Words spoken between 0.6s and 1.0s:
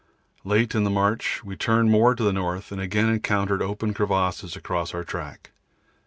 in the